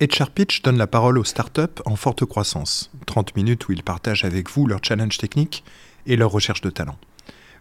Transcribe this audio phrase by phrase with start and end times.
[0.00, 2.90] HR Pitch donne la parole aux startups en forte croissance.
[3.04, 5.62] 30 minutes où ils partagent avec vous leurs challenges techniques
[6.06, 6.96] et leurs recherches de talent.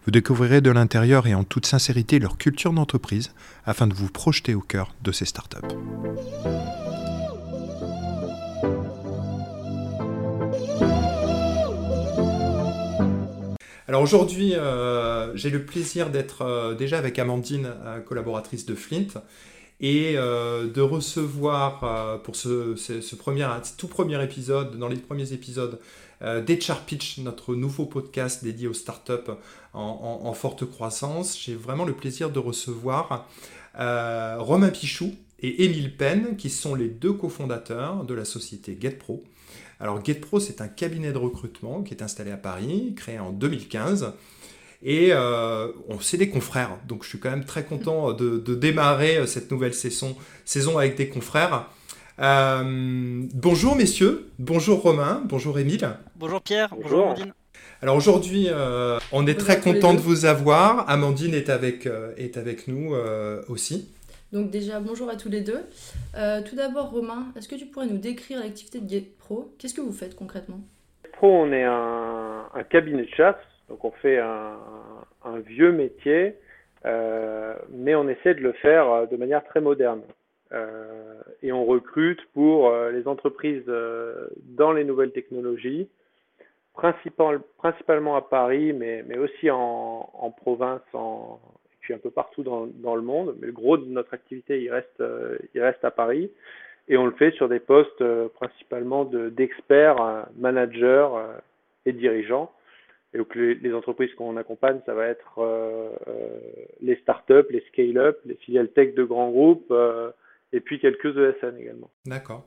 [0.05, 3.33] Vous découvrirez de l'intérieur et en toute sincérité leur culture d'entreprise
[3.66, 5.58] afin de vous projeter au cœur de ces startups.
[13.90, 19.08] Alors aujourd'hui, euh, j'ai le plaisir d'être euh, déjà avec Amandine, euh, collaboratrice de Flint,
[19.82, 25.80] et de recevoir pour ce, premier, tout premier épisode, dans les premiers épisodes,
[26.21, 29.31] d'HR Pitch, notre nouveau podcast dédié aux startups
[29.73, 31.40] en, forte croissance.
[31.41, 33.30] J'ai vraiment le plaisir de recevoir
[33.76, 39.23] Romain Pichou et Émile Penn, qui sont les deux cofondateurs de la société GetPro.
[39.80, 44.13] Alors GetPro, c'est un cabinet de recrutement qui est installé à Paris, créé en 2015.
[44.82, 49.18] Et euh, on c'est des confrères, donc je suis quand même très content de, démarrer
[49.18, 50.16] euh, cette nouvelle saison,
[50.46, 51.68] saison avec des confrères.
[52.20, 55.90] Euh, bonjour messieurs, bonjour Romain, bonjour Émile.
[56.16, 57.34] Bonjour Pierre, bonjour, Amandine.
[57.82, 58.49] Alors aujourd'hui,
[59.13, 60.90] on est très content de vous avoir.
[60.90, 62.93] Amandine est avec, est avec nous
[63.48, 63.90] aussi.
[64.31, 65.66] Donc déjà, bonjour à tous les deux.
[66.16, 69.81] Euh, tout d'abord, Romain, est-ce que tu pourrais nous décrire l'activité de GetPro Qu'est-ce que
[69.81, 70.59] vous faites concrètement?
[71.03, 73.36] GetPro, on est un, cabinet de chasse,
[73.69, 74.57] donc on fait un,
[75.45, 76.35] vieux métier,
[76.85, 80.01] euh, mais on essaie de le faire de manière très moderne.
[80.51, 83.71] Euh, et on recrute pour les entreprises
[84.57, 85.87] dans les nouvelles technologies,
[86.73, 91.39] principalement à Paris, mais, aussi en, province, en,
[91.93, 95.37] un peu partout dans, le monde, mais le gros de notre activité, il reste, euh,
[95.83, 96.31] à Paris.
[96.87, 101.07] Et on le fait sur des postes euh, principalement d'experts, euh, managers
[101.85, 102.51] et dirigeants.
[103.13, 105.41] Et donc les, les entreprises qu'on accompagne, ça va être
[106.81, 109.73] les startups, les scale-up, les filiales tech de grands groupes,
[110.52, 111.89] et puis quelques ESN également.
[112.05, 112.45] D'accord.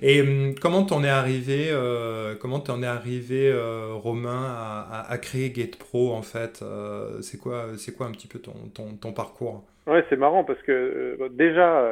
[0.00, 5.18] Et hum, comment t'en es arrivé, euh, comment t'en es arrivé, euh, Romain, à, à,
[5.18, 9.12] créer GatePro en fait euh, C'est quoi, c'est quoi un petit peu ton, ton, ton
[9.12, 9.64] parcours?
[9.86, 11.84] Ouais, c'est marrant parce que déjà,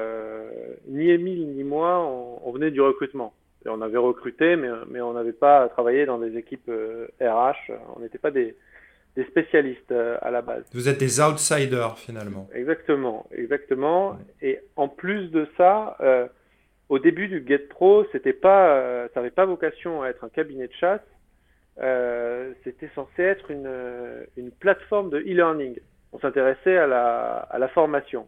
[0.88, 1.98] ni Émile ni moi,
[2.44, 3.32] on, venait du recrutement.
[3.64, 6.70] Et on avait recruté, mais, mais on n'avait pas travaillé dans des équipes
[7.20, 7.72] RH.
[7.96, 8.56] On n'était pas des,
[9.16, 10.64] des spécialistes euh, à la base.
[10.72, 12.48] Vous êtes des outsiders finalement.
[12.54, 14.16] Exactement, exactement.
[14.40, 16.26] Et en plus de ça, euh,
[16.88, 20.28] au début du Get Pro, c'était pas, euh, ça n'avait pas vocation à être un
[20.28, 21.00] cabinet de chasse.
[22.64, 23.70] c'était censé être une,
[24.36, 25.78] une plateforme de e-learning.
[26.12, 28.26] On s'intéressait à la, à la formation.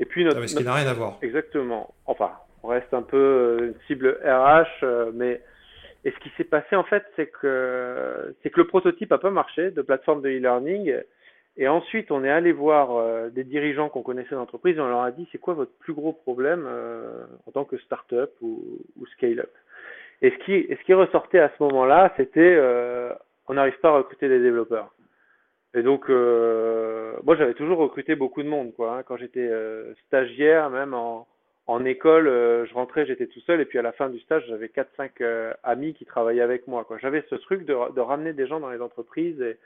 [0.00, 1.18] Et puis notre, ah, ce qui n'a rien à voir.
[1.22, 1.94] Exactement.
[2.06, 2.32] Enfin,
[2.62, 5.40] on reste un peu une cible RH, mais
[6.04, 9.30] et ce qui s'est passé en fait, c'est que c'est que le prototype a pas
[9.30, 10.94] marché de plateforme de e-learning.
[11.60, 15.00] Et ensuite, on est allé voir euh, des dirigeants qu'on connaissait d'entreprise et on leur
[15.00, 19.06] a dit c'est quoi votre plus gros problème euh, en tant que start-up ou, ou
[19.06, 19.50] scale-up?
[20.22, 23.12] Et ce qui, ce qui ressortait à ce moment-là, c'était euh,
[23.48, 24.94] on n'arrive pas à recruter des développeurs.
[25.74, 28.96] Et donc, moi, j'avais toujours recruté beaucoup de monde, quoi.
[28.96, 29.02] Hein.
[29.02, 29.50] quand j'étais
[30.06, 31.26] stagiaire, même en,
[31.68, 34.42] en école, euh, je rentrais, j'étais tout seul, et puis à la fin du stage,
[34.48, 36.86] j'avais 4-5 euh, amis qui travaillaient avec moi.
[37.02, 39.58] J'avais ce truc de, de, ramener des gens dans les entreprises, et,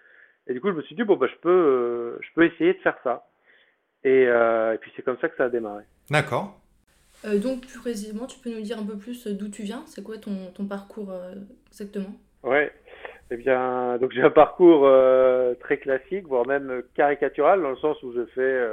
[0.49, 2.75] et, du coup, je me suis dit, bon, bah, je, peux, euh, je peux essayer
[2.75, 3.29] de faire ça.
[4.03, 5.85] Et, et puis c'est comme ça que ça a démarré.
[6.11, 6.61] D'accord.
[7.25, 9.85] donc, plus précisément, tu peux nous dire un peu plus d'où tu viens?
[9.87, 11.15] C'est quoi ton, ton parcours
[11.69, 12.13] exactement?
[12.43, 12.73] Ouais.
[13.31, 14.91] Eh bien, donc j'ai un parcours
[15.61, 18.73] très classique, voire même caricatural, dans le sens où je fais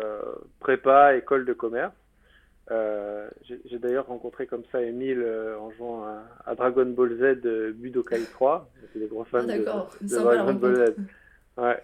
[0.59, 1.93] prépa, école de commerce.
[2.71, 3.27] Euh,
[3.65, 6.05] j'ai d'ailleurs rencontré comme ça Emile euh, en jouant
[6.45, 8.69] à, Dragon Ball Z euh, Budokai 3.
[8.93, 10.95] C'est des gros fans ah, de, Dragon Ball Z.
[11.57, 11.77] Ouais.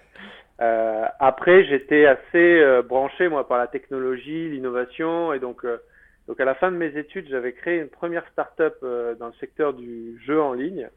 [1.20, 5.66] après, j'étais assez branché moi par la technologie, l'innovation, et donc
[6.28, 8.78] donc à la fin de mes études, j'avais créé une première start-up
[9.20, 10.90] dans le secteur du jeu en ligne.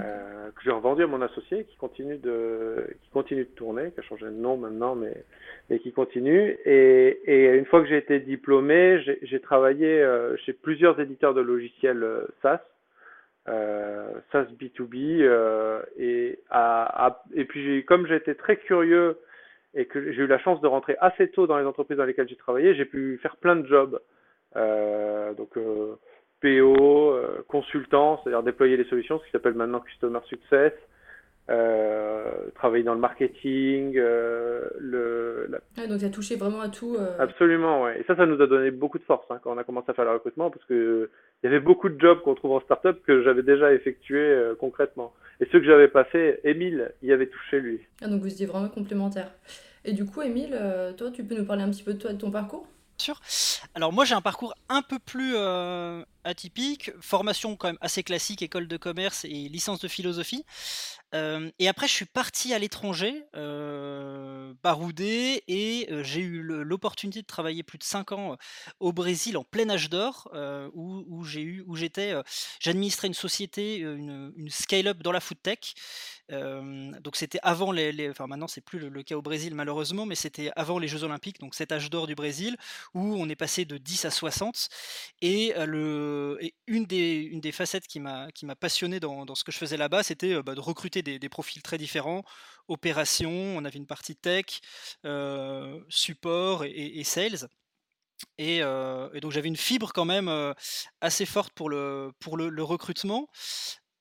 [0.00, 4.00] Euh, que j'ai revendu à mon associé qui continue de qui continue de tourner, qui
[4.00, 5.14] a changé de nom maintenant, mais
[5.70, 6.58] mais qui continue.
[6.64, 11.40] Et, et une fois que j'ai été diplômé, j'ai travaillé euh, chez plusieurs éditeurs de
[11.40, 12.60] logiciels euh, SaaS,
[13.48, 19.18] euh, SaaS B2B, euh, et à, à, et puis comme j'étais très curieux
[19.74, 22.28] et que j'ai eu la chance de rentrer assez tôt dans les entreprises dans lesquelles
[22.28, 24.00] j'ai travaillé, j'ai pu faire plein de jobs.
[25.36, 25.56] donc
[26.44, 30.72] PO, euh, consultant, c'est-à-dire déployer les solutions, ce qui s'appelle maintenant Customer Success,
[31.48, 35.48] euh, travailler dans le marketing, euh, le.
[35.88, 36.98] donc ça a touché vraiment à tout.
[37.18, 37.98] Absolument, ouais.
[37.98, 39.94] Et ça, ça nous a donné beaucoup de force hein, quand on a commencé à
[39.94, 41.08] faire le recrutement, parce que
[41.42, 45.14] il y avait beaucoup de jobs qu'on trouve en startup que j'avais déjà effectués concrètement.
[45.40, 47.80] Et ceux que j'avais pas fait, Émile y avait touché lui.
[48.02, 49.30] Ah, donc vous étiez vraiment complémentaires.
[49.86, 50.58] Et du coup, Émile,
[50.98, 52.66] toi, tu peux nous parler un petit peu de toi, de ton parcours?
[52.98, 53.20] Sûr.
[53.74, 55.34] Alors moi j'ai un parcours un peu plus
[56.24, 60.44] atypique, formation quand même assez classique, école de commerce et licence de philosophie.
[61.14, 67.22] Euh, et après, je suis parti à l'étranger, euh, baroudé, et euh, j'ai eu l'opportunité
[67.22, 68.36] de travailler plus de 5 ans
[68.80, 70.30] au Brésil en plein âge d'or,
[70.74, 72.14] où, où j'ai eu, où j'étais,
[72.60, 75.74] j'administrais une société, une, une scale-up dans la food tech
[76.30, 80.50] donc c'était avant les, enfin maintenant c'est plus le, cas au Brésil malheureusement, mais c'était
[80.56, 82.56] avant les Jeux Olympiques, donc cet âge d'or du Brésil
[82.94, 84.68] où on est passé de 10 à 60.
[85.20, 86.13] Et, le,
[86.66, 88.28] une, des, une des facettes qui m'a
[88.58, 91.78] passionné dans, dans, ce que je faisais là-bas, c'était bah, de recruter des, profils très
[91.78, 92.22] différents,
[92.68, 94.60] opérations, on avait une partie tech,
[95.88, 97.48] support et, sales.
[98.38, 100.30] Et, et, donc j'avais une fibre quand même
[101.00, 103.28] assez forte pour le, pour le recrutement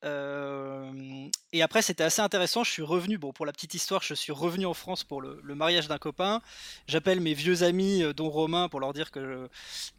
[0.05, 2.63] et après, c'était assez intéressant.
[2.63, 5.55] Je suis revenu, bon, pour la petite histoire, je suis revenu en France pour le,
[5.55, 6.41] mariage d'un copain.
[6.88, 9.50] J'appelle mes vieux amis, dont Romain, pour leur dire que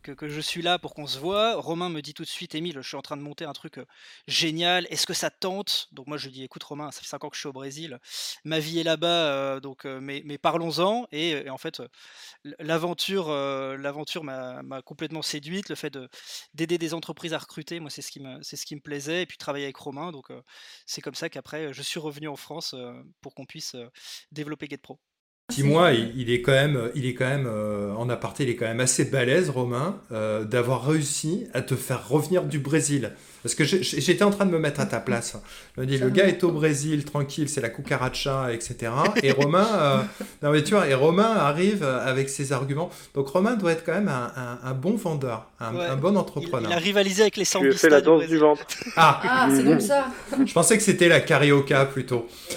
[0.03, 1.57] je, que, je suis là pour qu'on se voit.
[1.57, 3.81] Romain me dit tout de suite, Émile, je suis en train de monter un truc
[4.27, 4.87] génial.
[4.91, 5.89] Est-ce que ça tente?
[5.93, 7.53] Donc moi, je lui dis, écoute, Romain, ça fait 5 ans que je suis au
[7.53, 7.99] Brésil.
[8.45, 11.07] Ma vie est là-bas, donc mais, parlons-en.
[11.13, 11.83] Et, en fait,
[12.59, 15.71] l'aventure, l'aventure m'a complètement séduite.
[15.71, 15.97] Le fait
[16.53, 19.23] d'aider des entreprises à recruter, moi, c'est ce qui me, c'est ce qui me plaisait.
[19.23, 20.31] Et puis travailler avec Romain donc
[20.87, 22.75] c'est comme ça qu'après, je suis revenu en France
[23.21, 23.77] pour qu'on puisse
[24.33, 25.01] développer GetPro.
[25.51, 28.81] Dis-moi, il, est quand même, il est quand même en aparté, il est quand même
[28.81, 33.13] assez balèze, Romain, d'avoir réussi à te faire revenir du Brésil.
[33.45, 35.37] Parce que j'étais en train de me mettre à ta place.
[35.77, 38.91] Je me dis, le gars est au Brésil, tranquille, c'est la cucaracha, etc.
[39.23, 39.99] Et Romain, euh,
[40.43, 42.89] non mais tu vois, et Romain arrive avec ses arguments.
[43.15, 46.71] Donc Romain doit être quand même un, bon vendeur, un, bon entrepreneur.
[46.71, 47.81] Il, a rivalisé avec les sambistas.
[47.81, 48.65] fait la danse du ventre.
[48.97, 50.07] Ah, ah c'est comme ça.
[50.43, 52.27] Je pensais que c'était la carioca plutôt.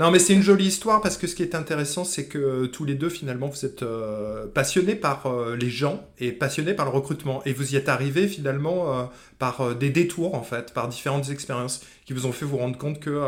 [0.00, 2.66] euh, non, mais c'est une jolie histoire parce que ce qui est intéressant, c'est que
[2.66, 6.86] tous les deux, finalement, vous êtes euh, passionnés par euh, les gens et passionnés par
[6.86, 7.42] le recrutement.
[7.44, 9.04] Et vous y êtes arrivés, finalement, euh,
[9.38, 13.00] par des détours, en fait, par différentes expériences qui vous ont fait vous rendre compte
[13.00, 13.22] que,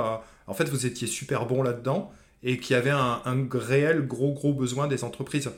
[0.46, 2.10] en fait, vous étiez super bon là-dedans
[2.42, 3.22] et qu'il y avait un,
[3.52, 5.50] réel gros, gros besoin des entreprises.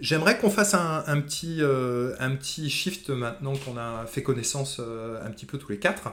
[0.00, 5.46] J'aimerais qu'on fasse un, petit, un petit shift maintenant qu'on a fait connaissance un petit
[5.46, 6.12] peu tous les quatre.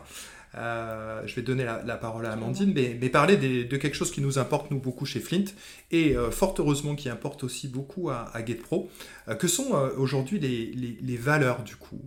[0.58, 4.40] Euh, je vais donner la, parole à Amandine, mais, parler de quelque chose qui nous
[4.40, 5.46] importe, nous, beaucoup chez Flint,
[5.92, 8.90] et euh, fort heureusement qui importe aussi beaucoup à, GetPro.
[9.28, 12.00] Euh, que sont aujourd'hui les, valeurs, du coup?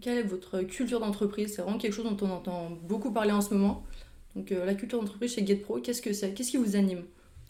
[0.00, 1.54] Quelle est votre culture d'entreprise?
[1.54, 3.84] C'est vraiment quelque chose dont on entend beaucoup parler en ce moment.
[4.34, 6.32] Donc, la culture d'entreprise chez GetPro, qu'est-ce que c'est?
[6.32, 7.02] Qu'est-ce qui vous anime?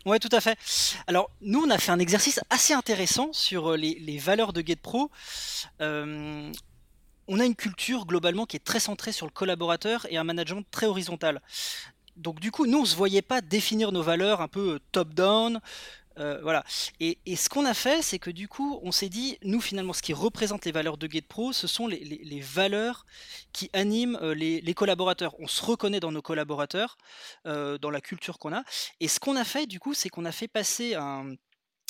[0.07, 0.59] Ouais, tout à fait.
[1.07, 5.11] Alors, nous, on a fait un exercice assez intéressant sur les, les valeurs de GetPro
[7.31, 10.67] on a une culture globalement qui est très centrée sur le collaborateur et un management
[10.73, 11.41] très horizontal.
[12.17, 14.79] Donc du coup, nous, on ne se voyait pas définir nos valeurs un peu euh,
[14.91, 15.61] top-down.
[16.19, 16.65] Euh, voilà.
[16.99, 20.03] Et, ce qu'on a fait, c'est que du coup, on s'est dit, nous finalement, ce
[20.03, 23.07] qui représente les valeurs de GetPro, ce sont les, valeurs
[23.53, 25.37] qui animent euh, les, collaborateurs.
[25.39, 26.99] On se reconnaît dans nos collaborateurs,
[27.45, 28.65] dans la culture qu'on a.
[28.99, 30.97] Et ce qu'on a fait, du coup, c'est qu'on a fait passer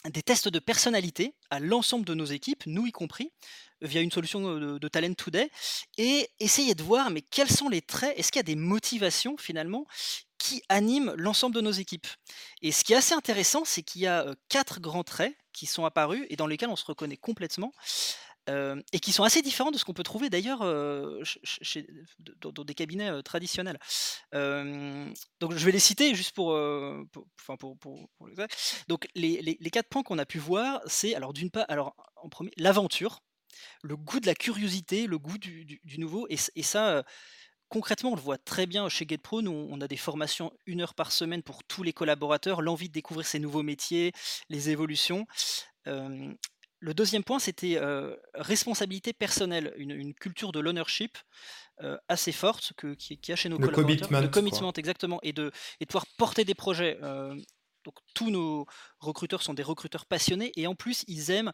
[0.08, 3.32] des tests de personnalité à l'ensemble de nos équipes, nous y compris,
[3.82, 5.50] via une solution de, Talent Today
[5.98, 9.36] et essayer de voir mais quels sont les traits, est-ce qu'il y a des motivations
[9.36, 9.86] finalement
[10.38, 12.06] qui animent l'ensemble de nos équipes?
[12.62, 15.84] Et ce qui est assez intéressant, c'est qu'il y a quatre grands traits qui sont
[15.84, 17.72] apparus et dans lesquels on se reconnaît complètement.
[18.92, 23.78] Et qui sont assez différents de ce qu'on peut trouver d'ailleurs dans, des cabinets traditionnels.
[24.32, 26.58] donc je vais les citer juste pour,
[27.12, 28.08] pour, pour,
[28.88, 31.94] donc les, les, les, quatre points qu'on a pu voir, c'est alors d'une part, alors
[32.16, 33.20] en premier l'aventure,
[33.82, 36.26] le goût de la curiosité, le goût du, nouveau.
[36.28, 37.04] Et, ça,
[37.68, 39.42] concrètement, on le voit très bien chez GetPro.
[39.42, 42.94] Nous, on a des formations une heure par semaine pour tous les collaborateurs, l'envie de
[42.94, 44.12] découvrir ces nouveaux métiers,
[44.48, 45.26] les évolutions.
[46.80, 47.78] Le deuxième point, c'était
[48.34, 51.18] responsabilité personnelle, une, culture de l'ownership
[52.08, 53.86] assez forte que, qui, a chez nos collaborateurs.
[53.86, 56.98] Commitment, le commitment, exactement, et de, et de pouvoir porter des projets.
[57.84, 58.66] donc tous nos
[58.98, 61.52] recruteurs sont des recruteurs passionnés et en plus ils aiment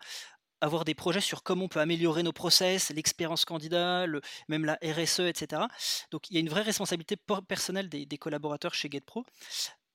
[0.60, 4.06] avoir des projets sur comment on peut améliorer nos process, l'expérience candidat,
[4.48, 5.62] même la RSE, etc.
[6.10, 7.16] Donc il y a une vraie responsabilité
[7.48, 9.24] personnelle des, collaborateurs chez GetPro.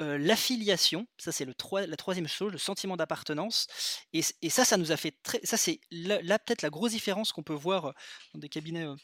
[0.01, 1.53] Euh, l'affiliation, ça c'est le
[1.85, 3.67] la troisième chose, le sentiment d'appartenance.
[4.13, 5.39] Et, ça, ça nous a fait très.
[5.43, 7.91] Ça, c'est là, peut-être la grosse différence qu'on peut voir euh,
[8.33, 8.85] dans des cabinets.
[8.85, 8.95] Euh,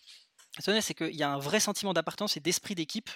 [0.81, 3.11] c'est qu'il y a un vrai sentiment d'appartenance et d'esprit d'équipe.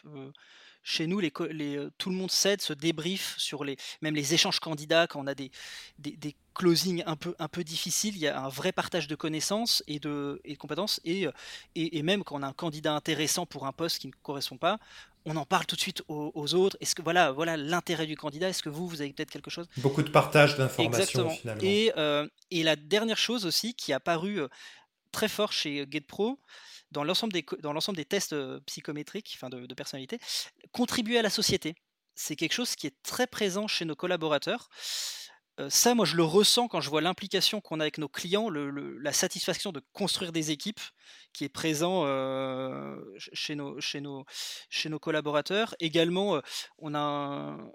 [0.84, 5.08] Chez nous, les, tout le monde s'aide, se débrief sur les, même les échanges candidats
[5.08, 5.52] quand on a des,
[6.00, 9.84] des closing un peu, un peu difficile, il y a un vrai partage de connaissances
[9.88, 11.28] et de, et compétences, et,
[11.76, 14.78] et, même quand on a un candidat intéressant pour un poste qui ne correspond pas,
[15.26, 16.78] on en parle tout de suite aux, autres.
[16.82, 18.50] Est-ce que voilà, voilà l'intérêt du candidat?
[18.50, 19.68] Est-ce que vous, vous avez peut-être quelque chose?
[19.78, 21.62] Beaucoup de partage d'informations finalement.
[21.64, 24.48] Et, euh, et la dernière chose aussi qui a paru euh,
[25.12, 26.40] très fort chez GetPro,
[26.92, 30.20] dans l'ensemble des, dans l'ensemble des tests psychométriques, enfin de, personnalité,
[30.72, 31.76] contribuer à la société.
[32.16, 34.70] C'est quelque chose qui est très présent chez nos collaborateurs
[35.70, 39.14] ça, moi, je le ressens quand je vois l'implication qu'on a avec nos clients, la
[39.14, 40.80] satisfaction de construire des équipes
[41.34, 42.06] qui est présent
[43.18, 44.26] chez, nos, chez, nos,
[44.70, 45.76] chez nos collaborateurs.
[45.80, 46.42] Également,
[46.80, 47.72] on a un,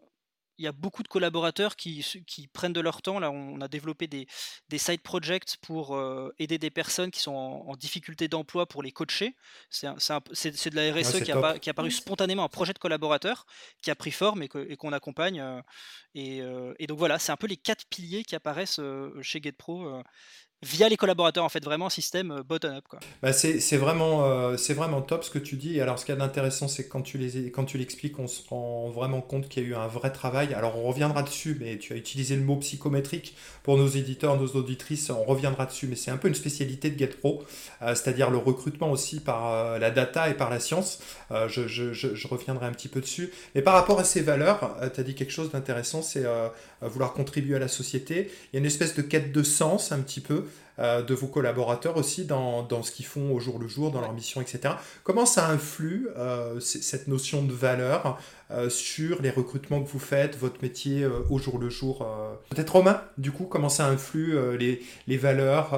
[0.59, 3.19] il y a beaucoup de collaborateurs qui, qui, prennent de leur temps.
[3.19, 4.27] Là, on a développé des,
[4.69, 8.91] des side projects pour euh, aider des personnes qui sont en, difficulté d'emploi pour les
[8.91, 9.37] coacher.
[9.71, 13.47] C'est de la RSE qui, a, qui, a, apparu spontanément, un projet de collaborateur
[13.83, 15.41] qui a pris forme et qu'on accompagne.
[15.41, 15.61] Euh,
[16.15, 18.81] et, euh, et, donc voilà, c'est un peu les quatre piliers qui apparaissent
[19.21, 20.03] chez GetPro
[20.63, 22.85] via les collaborateurs, en fait, vraiment un système euh, bottom-up.
[23.23, 25.81] Bah c'est vraiment, euh, vraiment top ce que tu dis.
[25.81, 27.19] Alors, ce qui est intéressant, c'est que quand tu,
[27.79, 30.55] l'expliques, on se rend vraiment compte qu'il y a eu un vrai travail.
[30.55, 34.49] Alors, on reviendra dessus, mais tu as utilisé le mot psychométrique pour nos éditeurs, nos
[34.49, 37.43] auditrices, on reviendra dessus, mais c'est un peu une spécialité de GetPro,
[37.83, 41.01] euh, c'est-à-dire le recrutement aussi par la data et par la science.
[41.31, 43.33] Je, je, je, reviendrai un petit peu dessus.
[43.55, 46.25] Mais par rapport à ces valeurs, tu as dit quelque chose d'intéressant, c'est
[46.81, 48.31] vouloir contribuer à la société.
[48.53, 50.45] Il y a une espèce de quête de sens un petit peu.
[50.79, 54.03] Euh, de vos collaborateurs aussi dans, dans, ce qu'ils font au jour le jour, dans
[54.03, 54.75] leur mission, etc.
[55.05, 58.19] Comment ça influe euh, cette notion de valeur
[58.51, 62.07] euh, sur les recrutements que vous faites, votre métier au jour le jour
[62.51, 65.71] Peut-être Romain, du coup, comment ça influe les, les, valeurs,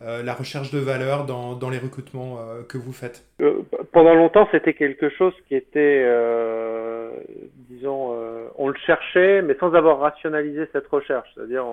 [0.00, 3.24] la recherche de valeur dans, dans les recrutements que vous faites?
[3.92, 6.04] Pendant longtemps, c'était quelque chose qui était,
[7.84, 11.28] disons, on le cherchait, mais sans avoir rationalisé cette recherche.
[11.34, 11.64] C'est-à-dire,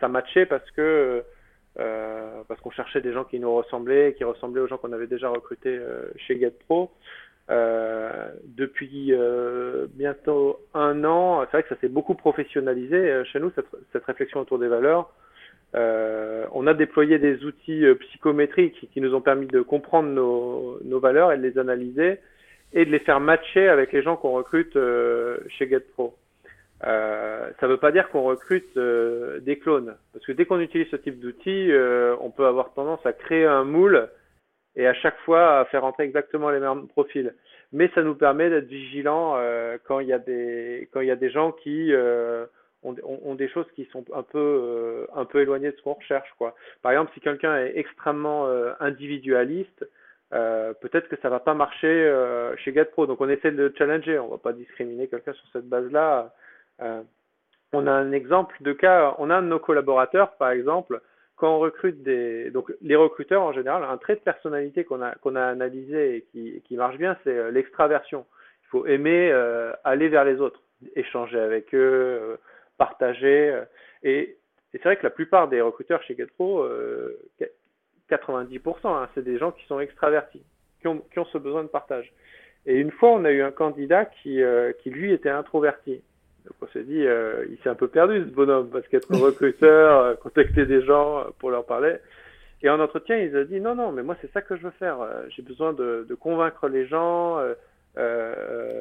[0.00, 1.24] ça matchait parce que
[1.80, 5.08] euh, parce qu'on cherchait des gens qui nous ressemblaient, qui ressemblaient aux gens qu'on avait
[5.08, 6.92] déjà recrutés euh, chez GetPro.
[7.50, 13.38] Euh, depuis euh, bientôt un an, c'est vrai que ça s'est beaucoup professionnalisé euh, chez
[13.38, 13.52] nous,
[13.92, 15.10] cette, réflexion autour des valeurs.
[15.74, 21.36] on a déployé des outils psychométriques qui nous ont permis de comprendre nos, valeurs et
[21.36, 22.18] de les analyser
[22.74, 24.76] et de les faire matcher avec les gens qu'on recrute
[25.48, 26.14] chez GetPro.
[26.86, 30.60] Euh, ça ne veut pas dire qu'on recrute euh, des clones, parce que dès qu'on
[30.60, 34.08] utilise ce type d'outils, euh, on peut avoir tendance à créer un moule
[34.76, 37.32] et à chaque fois à faire entrer exactement les mêmes profils.
[37.72, 39.36] Mais ça nous permet d'être vigilants
[39.84, 41.92] quand il y a des quand il y a des gens qui
[42.82, 46.28] ont, ont, des choses qui sont un peu un peu éloignées de ce qu'on recherche.
[46.38, 46.54] Quoi.
[46.82, 49.88] Par exemple, si quelqu'un est extrêmement individualiste,
[50.80, 52.12] peut-être que ça va pas marcher
[52.58, 53.06] chez GetPro.
[53.06, 54.18] Donc on essaie de le challenger.
[54.18, 56.32] On va pas discriminer quelqu'un sur cette base-là
[56.80, 57.02] euh,
[57.72, 61.00] on a un exemple de cas, on a un de nos collaborateurs, par exemple,
[61.36, 65.14] quand on recrute des, donc les recruteurs en général, un trait de personnalité qu'on a
[65.24, 68.26] a analysé et qui, marche bien, c'est euh, l'extraversion.
[68.62, 70.60] Il faut aimer euh, aller vers les autres,
[70.94, 72.38] échanger avec eux,
[72.78, 73.62] partager.
[74.02, 74.36] et,
[74.72, 76.66] c'est vrai que la plupart des recruteurs chez GetPro,
[78.10, 80.42] 90%, hein, c'est des gens qui sont extravertis,
[80.80, 82.12] qui ont, qui ont ce besoin de partage.
[82.66, 84.40] Et une fois, on a eu un candidat qui,
[84.82, 86.02] qui lui était introverti.
[86.44, 90.00] Donc on s'est dit, euh, il s'est un peu perdu ce bonhomme, parce qu'être recruteur,
[90.00, 91.96] euh, contacter des gens euh, pour leur parler.
[92.62, 94.72] Et en entretien, il a dit, non, non, mais moi c'est ça que je veux
[94.78, 94.98] faire.
[95.28, 97.38] J'ai besoin de, de, convaincre les gens.
[97.98, 98.74] Euh,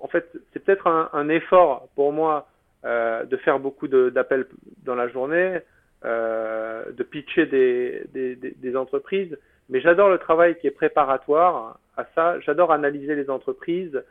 [0.00, 2.48] en fait, c'est peut-être un, un, effort pour moi
[2.82, 4.46] de faire beaucoup d'appels
[4.84, 5.60] dans la journée,
[6.02, 8.04] de pitcher des,
[8.36, 9.36] des, entreprises,
[9.68, 12.40] mais j'adore le travail qui est préparatoire à ça.
[12.40, 14.02] J'adore analyser les entreprises.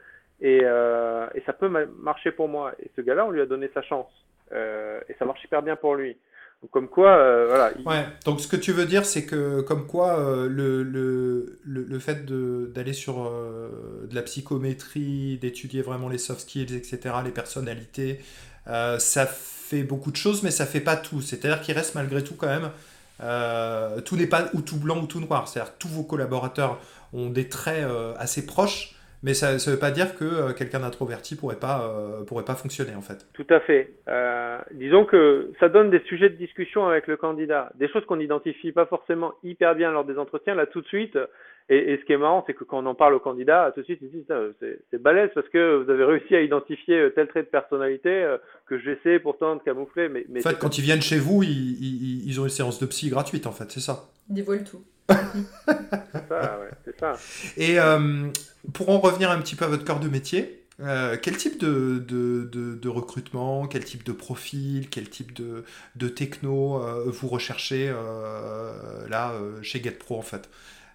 [0.42, 1.70] Et, euh, et, ça peut
[2.00, 2.74] marcher pour moi.
[2.82, 4.10] Et ce gars-là, on lui a donné sa chance.
[4.54, 6.16] Euh, et ça marche hyper bien pour lui.
[6.62, 7.72] Donc, comme quoi, euh, voilà.
[7.86, 12.00] Ouais, donc ce que tu veux dire, c'est que, comme quoi, euh, le, le, le,
[12.00, 18.20] fait d'aller sur euh, de la psychométrie, d'étudier vraiment les soft skills, etc., les personnalités,
[18.66, 21.22] ça fait beaucoup de choses, mais ça fait pas tout.
[21.22, 22.70] C'est-à-dire qu'il reste malgré tout quand même.
[24.06, 25.48] tout n'est pas ou tout blanc ou tout noir.
[25.48, 26.80] C'est-à-dire tous vos collaborateurs
[27.14, 27.86] ont des traits
[28.18, 32.24] assez proches mais ça ne veut pas dire que euh, quelqu'un d'introverti pourrait pas euh,
[32.24, 33.28] pourrait pas fonctionner en fait.
[33.34, 33.92] Tout à fait.
[34.08, 38.18] Euh, disons que ça donne des sujets de discussion avec le candidat, des choses qu'on
[38.18, 40.56] n'identifie pas forcément hyper bien lors des entretiens.
[40.56, 41.18] Là, tout de suite.
[41.70, 43.82] Et, et ce qui est marrant, c'est que quand on en parle au candidat, tout
[43.82, 44.26] de suite, ils disent
[44.60, 48.36] c'est balèze parce que vous avez réussi à identifier tel trait de personnalité
[48.66, 50.10] que j'essaie pourtant de camoufler.
[50.10, 52.80] Mais, mais en fait, quand ils viennent chez vous, ils, ils, ils, ont une séance
[52.80, 54.10] de psy gratuite, en fait, c'est ça.
[54.30, 54.84] Ils dévoilent tout.
[55.10, 57.14] c'est ça, ouais, c'est ça.
[57.58, 58.28] Et euh,
[58.74, 62.00] pour en revenir un petit peu à votre corps de métier, euh, quel type de,
[62.00, 65.66] de, de, de, recrutement, quel type de profil, quel type de,
[65.98, 70.50] de techno euh, vous recherchez euh, là chez GetPro en fait?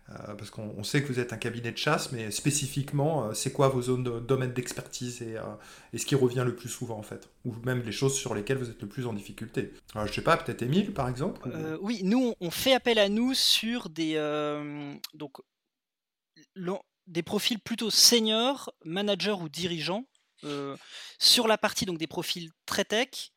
[0.07, 3.83] Parce qu'on sait que vous êtes un cabinet de chasse, mais spécifiquement, c'est quoi vos
[3.83, 5.37] zones de domaine d'expertise et,
[5.93, 7.29] et, ce qui revient le plus souvent en fait?
[7.45, 9.73] Ou même les choses sur lesquelles vous êtes le plus en difficulté?
[9.95, 11.49] Je sais pas, peut-être Émile par exemple
[11.81, 14.17] Oui, nous on fait appel à nous sur des,
[15.15, 15.39] donc,
[17.07, 20.05] des profils plutôt seniors, managers ou dirigeants.
[21.19, 23.33] sur la partie donc des profils très tech,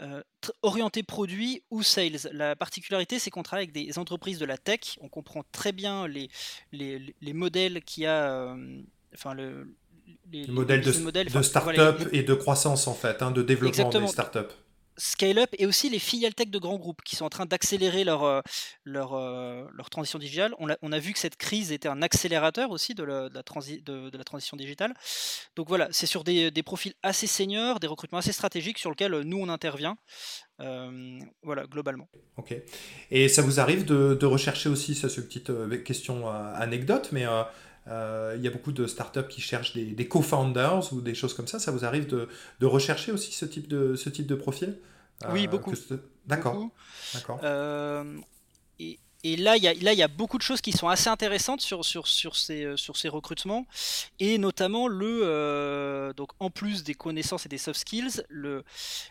[0.00, 0.22] euh,
[0.62, 2.30] orienté produit ou sales.
[2.32, 4.98] La particularité, c'est qu'on travaille avec des entreprises de la tech.
[5.00, 6.30] On comprend très bien les,
[6.72, 8.32] les, les modèles qu'il y a.
[8.32, 8.82] Euh,
[9.14, 9.74] enfin, le,
[10.30, 14.52] les, modèles de, de start-up et de croissance, en fait, hein, de développement des start-up
[14.98, 18.24] scale-up et aussi les filiales tech de grands groupes qui sont en train d'accélérer leur,
[18.24, 18.40] euh,
[18.84, 20.54] leur, euh, leur, transition digitale.
[20.58, 23.36] On a, vu que cette crise était un accélérateur aussi de la, de
[24.18, 24.92] la, transition digitale.
[25.56, 29.20] Donc voilà, c'est sur des, des, profils assez seniors, des recrutements assez stratégiques sur lesquels
[29.20, 29.96] nous on intervient.
[30.60, 32.08] Euh, voilà, globalement.
[32.36, 32.54] Ok.
[33.10, 37.24] Et ça vous arrive de, de rechercher aussi, ça c'est une petite question anecdote, mais
[37.88, 41.46] il y a beaucoup de startups qui cherchent des, des co-founders ou des choses comme
[41.46, 41.58] ça.
[41.58, 42.28] Ça vous arrive de,
[42.60, 44.78] de rechercher aussi ce type de, ce type de profil?
[45.30, 45.72] Oui, beaucoup.
[46.26, 46.68] D'accord.
[47.14, 47.40] D'accord.
[48.78, 50.88] et, et là, il y, a, là, il y a beaucoup de choses qui sont
[50.88, 53.66] assez intéressantes sur, sur, sur, ces, euh, sur ces recrutements,
[54.20, 58.62] et notamment le, euh, donc en plus des connaissances et des soft skills, le,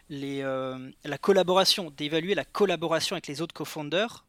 [0.10, 4.24] les, euh, la collaboration, d'évaluer la collaboration avec les autres co-founders.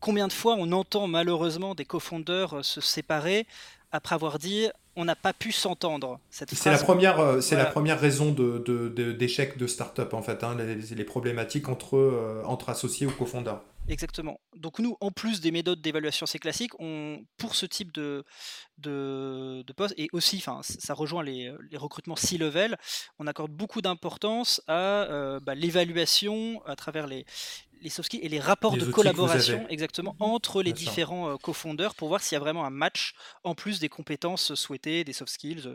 [0.00, 3.46] combien de fois on entend malheureusement des co-founders se séparer
[3.92, 6.18] après avoir dit on n'a pas pu s'entendre.
[6.28, 10.56] C'est la première, c'est la première raison d'échec de, de, de start-up en fait, hein,
[10.56, 13.60] les, les, problématiques entre, entre associés ou co-founders.
[13.88, 14.40] Exactement.
[14.56, 18.24] Donc nous, en plus des méthodes d'évaluation assez classiques, on, pour ce type de,
[18.78, 22.76] de, poste, et aussi, enfin, ça rejoint les, les recrutements C-level,
[23.18, 27.26] on accorde beaucoup d'importance à euh, bah, l'évaluation à travers les,
[27.82, 32.08] les soft skills et les rapports de collaboration exactement entre les différents euh, cofondeurs pour
[32.08, 35.74] voir s'il y a vraiment un match en plus des compétences souhaitées, des soft skills,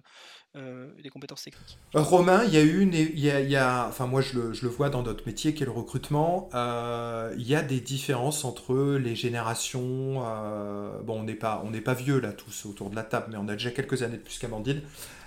[0.56, 1.78] euh, des compétences techniques.
[1.96, 4.40] Euh, Romain, il y a une, il y a, il y a, enfin moi je
[4.40, 7.82] le, je le, vois dans notre métier qui est le recrutement, il y a des
[7.82, 10.22] différences entre les générations.
[11.04, 13.38] bon, on n'est pas, on n'est pas vieux là tous autour de la table, mais
[13.38, 14.82] on a déjà quelques années de plus qu'Amandine.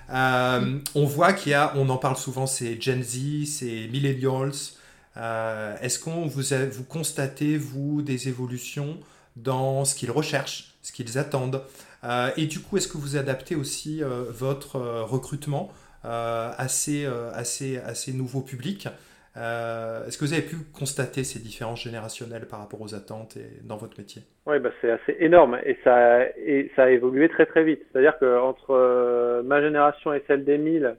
[0.09, 0.81] Mmh.
[0.97, 4.80] On voit qu'il y a, on en parle souvent, c'est Gen Z, c'est Millennials.
[5.17, 8.99] Euh, est-ce qu'on vous, vous constatez, vous, des évolutions
[9.37, 11.63] dans ce qu'ils recherchent, ce qu'ils attendent
[12.05, 17.77] euh, Et du coup, est-ce que vous adaptez aussi euh, votre recrutement à ces, assez
[17.77, 18.89] assez nouveaux publics
[19.37, 23.77] Est-ce que vous avez pu constater ces différences générationnelles par rapport aux attentes et dans
[23.77, 24.23] votre métier?
[24.47, 27.83] Oui, bah c'est assez énorme et ça, et ça a évolué très très vite.
[27.93, 30.97] C'est-à-dire qu'entre ma génération et celle des 1000,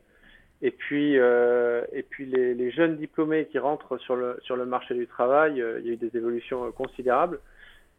[0.62, 4.66] et puis, euh, et puis les, les, jeunes diplômés qui rentrent sur le, sur le
[4.66, 7.40] marché du travail, euh, il y a eu des évolutions euh, considérables.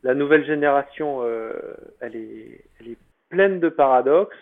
[0.04, 1.52] La nouvelle génération, euh,
[2.00, 2.98] elle, est, elle est
[3.30, 4.36] pleine de paradoxes.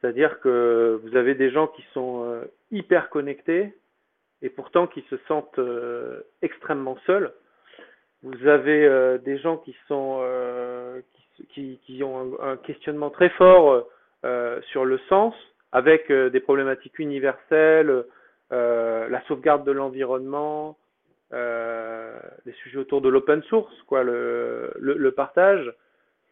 [0.00, 3.72] C'est-à-dire que vous avez des gens qui sont hyper connectés
[4.42, 5.58] et pourtant qui se sentent
[6.42, 7.32] extrêmement seuls.
[8.22, 10.22] Vous avez des gens qui sont
[11.38, 13.88] qui, qui, qui, ont un, un, questionnement très fort
[14.72, 15.34] sur le sens
[15.74, 18.04] avec euh, des problématiques universelles,
[18.52, 20.78] euh, la sauvegarde de l'environnement,
[21.32, 25.72] euh, les sujets autour de l'open source, quoi, le, le, le partage,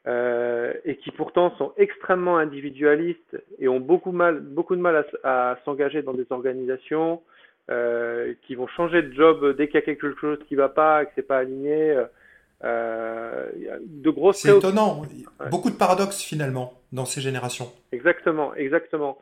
[0.06, 5.50] euh, et qui pourtant sont extrêmement individualistes et ont beaucoup, mal, beaucoup de mal à,
[5.50, 7.20] à s'engager dans des organisations,
[7.68, 11.04] euh, qui vont changer de job dès qu'il y a quelque chose qui va pas,
[11.04, 11.96] que c'est pas aligné.
[12.64, 13.48] Euh,
[13.80, 14.36] de grosses.
[14.36, 15.02] C'est étonnant.
[15.50, 17.72] Beaucoup de paradoxes finalement dans ces générations.
[17.90, 19.18] Exactement, exactement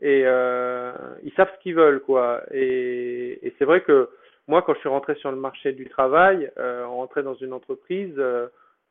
[0.00, 0.92] et euh,
[1.24, 2.42] ils savent ce qu'ils veulent quoi.
[2.52, 4.08] Et, et c'est vrai que
[4.48, 8.14] moi, quand je suis rentré sur le marché du travail, euh, rentrer dans une entreprise,
[8.18, 8.46] euh,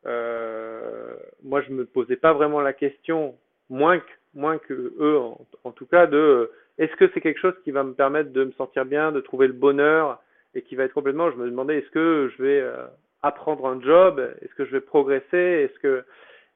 [0.06, 1.14] euh,
[1.44, 3.36] moi je me posais pas vraiment la question,
[3.70, 7.56] moins que moins que eux en, en tout cas, de est-ce que c'est quelque chose
[7.64, 10.22] qui va me permettre de me sentir bien, de trouver le bonheur
[10.56, 11.32] et qui va être complètement.
[11.32, 12.86] Je me demandais est-ce que je vais euh,
[13.22, 16.04] apprendre un job, est-ce que je vais progresser, est-ce que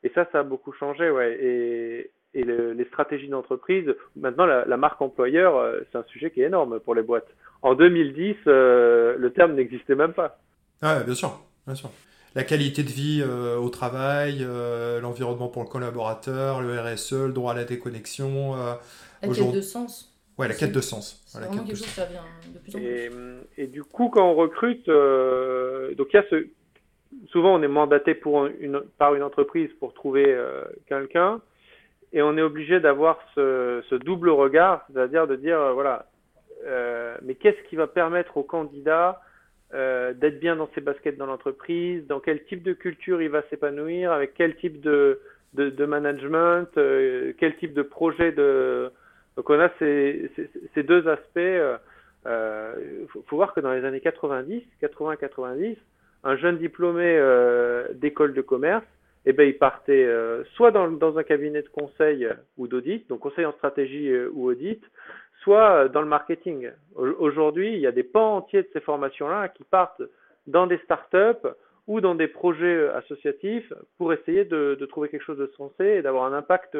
[0.03, 1.37] et ça, ça a beaucoup changé, ouais.
[1.41, 3.93] Et, et le, les stratégies d'entreprise.
[4.15, 7.27] Maintenant, la, la, marque employeur, euh, c'est un sujet qui est énorme pour les boîtes.
[7.61, 10.39] En 2010, euh, le terme n'existait même pas.
[10.81, 11.89] Ah, bien sûr, bien sûr.
[12.35, 17.33] La qualité de vie euh, au travail, euh, l'environnement pour le collaborateur, le RSE, le
[17.33, 18.55] droit à la déconnexion.
[18.55, 18.73] Euh,
[19.23, 20.15] la quête de sens.
[20.37, 21.21] Ouais, la quête de sens.
[21.25, 22.21] C'est vraiment quelque chose ça vient
[22.53, 22.87] de plus en plus.
[22.87, 23.09] Et,
[23.63, 26.47] et du coup, quand on recrute, donc il y a ce,
[27.31, 30.37] souvent on est mandaté pour une, par une entreprise pour trouver
[30.87, 31.41] quelqu'un
[32.13, 36.07] et on est obligé d'avoir ce, ce, double regard, c'est-à-dire de dire, euh, voilà,
[36.65, 39.21] euh, mais qu'est-ce qui va permettre au candidat
[39.71, 44.11] d'être bien dans ses baskets dans l'entreprise, dans quel type de culture il va s'épanouir,
[44.11, 45.19] avec quel type de,
[45.53, 48.89] de, management, quel type de projet de...
[49.37, 50.31] Donc on a ces,
[50.73, 51.37] ces, deux aspects.
[52.25, 55.77] Il faut, faut, voir que dans les années 90, 80-90,
[56.23, 57.21] un jeune diplômé
[57.93, 58.87] d'école de commerce,
[59.29, 63.45] eh ben, il partait euh, soit dans, un cabinet de conseil ou d'audit, donc conseil
[63.45, 64.81] en stratégie euh, ou audit,
[65.43, 66.71] soit euh, dans le marketing.
[66.95, 70.01] Aujourd'hui, il y a des pans entiers de ces formations-là qui partent
[70.47, 71.47] dans des startups
[71.89, 76.31] ou dans des projets associatifs pour essayer de, trouver quelque chose de sensé et d'avoir
[76.31, 76.77] un impact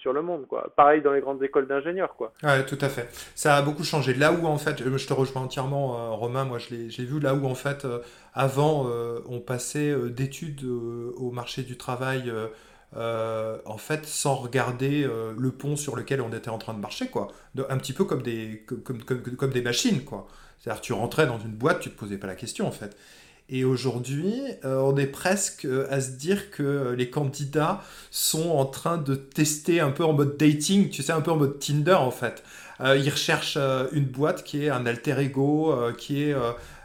[0.00, 0.46] sur le monde.
[0.48, 0.72] Quoi.
[0.76, 2.16] Pareil dans les grandes écoles d'ingénieurs.
[2.16, 2.32] Quoi.
[2.66, 3.08] Tout à fait.
[3.34, 4.14] Ça a beaucoup changé.
[4.14, 7.46] Là où, en fait, je te rejoins entièrement, Romain, moi je l'ai vu, là où,
[7.46, 7.86] en fait,
[8.34, 12.32] avant, euh, on passait euh, d'études euh, au marché du travail,
[12.94, 17.28] en fait, sans regarder le pont sur lequel on était en train de marcher, quoi.
[17.68, 20.26] un petit peu comme des, comme, comme, comme des machines, quoi.
[20.58, 22.96] C'est-à-dire, tu rentrais dans une boîte, tu te posais pas la question, en fait.
[23.50, 27.82] Et aujourd'hui, on est presque à se dire que les candidats
[28.12, 31.36] sont en train de tester un peu en mode dating, tu sais, un peu en
[31.36, 32.44] mode Tinder en fait.
[32.80, 33.58] ils recherchent
[33.90, 36.34] une boîte qui est un alter ego, qui est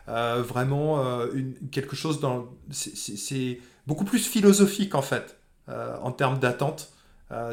[0.07, 1.27] euh, vraiment euh,
[1.71, 2.47] quelque chose dans...
[2.71, 5.37] C'est beaucoup plus philosophique en fait,
[5.69, 6.91] euh, en termes d'attente.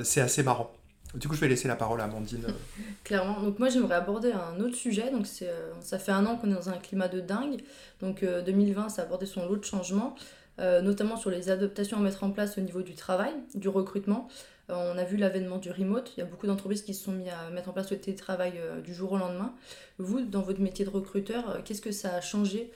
[0.02, 0.70] c'est assez marrant.
[1.14, 2.46] Du coup, je vais laisser la parole à Amandine.
[3.04, 3.40] Clairement.
[3.40, 5.10] Donc moi, j'aimerais aborder un autre sujet.
[5.10, 7.60] Donc ça fait un an qu'on est dans un climat de dingue.
[8.00, 10.14] Donc 2020, ça a abordé son lot de changements,
[10.58, 14.28] notamment sur les adaptations à mettre en place au niveau du travail, du recrutement.
[14.70, 16.12] Euh, on a vu l'avènement du remote.
[16.16, 18.54] Il y a beaucoup d'entreprises qui se sont mis à mettre en place le télétravail
[18.56, 19.54] euh, du jour au lendemain.
[19.98, 22.70] Vous, dans votre métier de recruteur, euh, qu'est-ce que ça a changé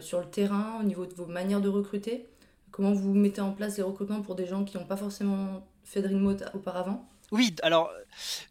[0.00, 2.26] sur le terrain, au niveau de vos manières de recruter?
[2.70, 6.00] Comment vous mettez en place les recrutements pour des gens qui n'ont pas forcément fait
[6.00, 7.06] de remote auparavant?
[7.32, 7.90] Oui, alors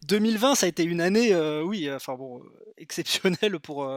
[0.03, 2.41] 2020, ça a été une année, oui, enfin bon,
[2.77, 3.89] exceptionnelle pour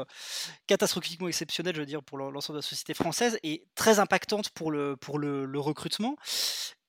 [0.67, 4.71] catastrophiquement exceptionnelle, je veux dire, pour l'ensemble de la société française et très impactante pour
[4.71, 6.17] le recrutement.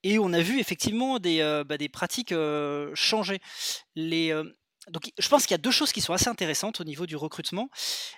[0.02, 3.40] Et on a vu effectivement des, euh, bah, pratiques euh, changer.
[3.96, 4.44] Euh,
[4.88, 7.14] donc, je pense qu'il y a deux choses qui sont assez intéressantes au niveau du
[7.14, 7.70] recrutement.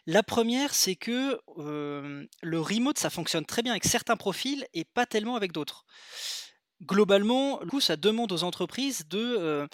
[0.07, 5.05] La première, c'est que le remote, ça fonctionne très bien avec certains profils et pas
[5.05, 5.85] tellement avec d'autres.
[6.83, 9.69] Globalement, du coup, ça demande aux entreprises de,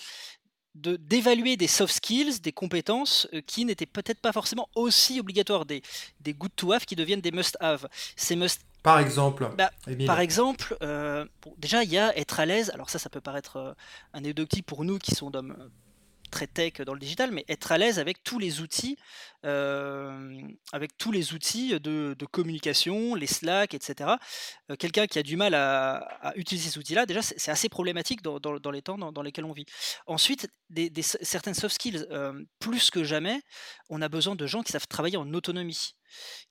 [0.74, 5.82] d'évaluer des soft skills, des compétences qui n'étaient peut-être pas forcément aussi obligatoires, des,
[6.20, 7.88] des good to have qui deviennent des must have.
[8.16, 9.70] Ces must par exemple bah,
[10.06, 11.26] Par exemple, euh,
[11.58, 12.70] déjà, il y a être à l'aise.
[12.70, 13.72] Alors, ça, ça peut paraître euh,
[14.12, 15.42] anecdotique pour nous qui euh,
[16.30, 18.96] très tech dans le digital, mais être à l'aise avec tous les outils,
[19.42, 24.10] avec tous les outils de, communication, les Slack, etc.
[24.78, 28.82] Quelqu'un qui a du mal à, utiliser ces outils-là, déjà, c'est assez problématique dans, les
[28.82, 29.66] temps dans, lesquels on vit.
[30.06, 32.06] Ensuite, des, certaines soft skills,
[32.58, 33.40] plus que jamais,
[33.88, 35.94] on a besoin de gens qui savent travailler en autonomie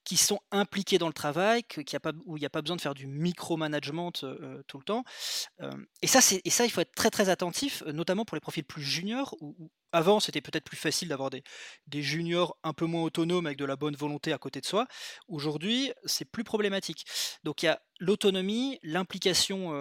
[0.04, 2.76] qui sont impliqués dans le travail, qui a pas, où il n'y a pas besoin
[2.76, 5.04] de faire du micromanagement euh, tout le temps.
[6.02, 8.82] et, ça, et ça, il faut être très très attentif, notamment pour les profils plus
[8.82, 9.36] juniors,
[9.92, 11.42] avant c'était peut-être plus facile d'avoir des,
[12.02, 14.86] juniors un peu moins autonomes avec de la bonne volonté à côté de soi.
[15.28, 17.04] Aujourd'hui, c'est plus problématique.
[17.44, 19.72] Donc il y a l'autonomie, l'implication,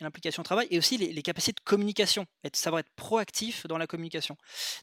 [0.00, 4.36] l'implication au travail et aussi les, capacités de communication, savoir être proactif dans la communication.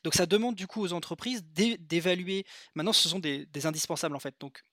[0.04, 4.20] Donc ça demande du coup aux entreprises d'évaluer, maintenant ce sont des, des indispensables en
[4.20, 4.63] fait, donc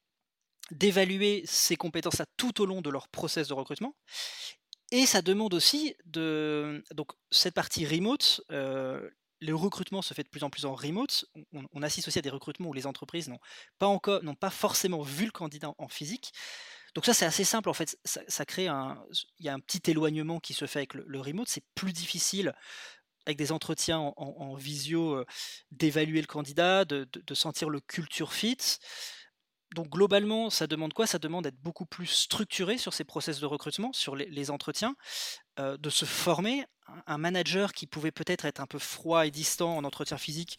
[0.71, 3.95] d'évaluer ces compétences-là tout au long de leur process de recrutement.
[4.93, 8.41] Et ça demande aussi de donc cette partie remote.
[8.53, 9.09] Euh,
[9.41, 11.25] le recrutement se fait de plus en plus en remote.
[11.73, 13.41] On, assiste aussi à des recrutements où les entreprises n'ont
[13.79, 16.33] pas encore, n'ont pas forcément vu le candidat en, physique.
[16.95, 17.99] Donc ça c'est assez simple en fait.
[18.05, 19.03] Ça, crée un,
[19.39, 21.49] il y a un petit éloignement qui se fait avec le, remote.
[21.49, 22.55] C'est plus difficile
[23.27, 25.27] avec des entretiens en, visio euh,
[25.73, 28.79] d'évaluer le candidat, de, de, sentir le culture fit
[29.75, 31.07] donc globalement, ça demande quoi?
[31.07, 34.95] Ça demande d'être beaucoup plus structuré sur ces process de recrutement, sur les, entretiens,
[35.59, 36.65] euh, de se former.
[37.07, 40.59] Un manager qui pouvait peut-être être un peu froid et distant en entretien physique,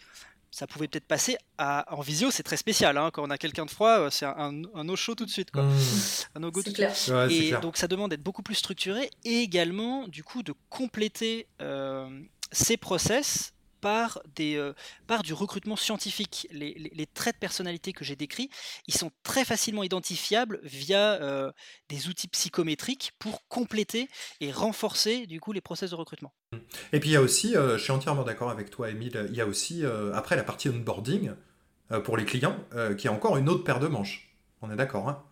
[0.52, 2.98] ça pouvait peut-être passer à, en visio, c'est très spécial.
[2.98, 5.30] Hein, quand on a quelqu'un de froid, euh, c'est un, un, eau chaud tout de
[5.30, 5.52] suite.
[5.52, 5.64] Quoi.
[5.64, 5.78] Mmh.
[6.36, 6.94] Un no tout clair.
[7.30, 12.10] et donc ça demande d'être beaucoup plus structuré et également du coup de compléter euh,
[12.52, 14.74] ces process par, des, euh,
[15.08, 16.48] par du recrutement scientifique.
[16.52, 18.50] Les, traits de personnalité que j'ai décrits,
[18.88, 21.52] ils sont très facilement identifiables via euh,
[21.90, 24.10] des outils psychométriques pour compléter
[24.42, 26.34] et renforcer du coup les process de recrutement.
[26.94, 29.36] Et puis il y a aussi, euh, je suis entièrement d'accord avec toi Émile, il
[29.36, 31.32] y a aussi après la partie onboarding
[32.04, 32.58] pour les clients
[32.98, 34.30] qui est encore une autre paire de manches.
[34.62, 35.24] On est d'accord hein?